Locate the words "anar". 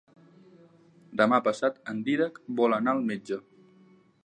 2.79-2.95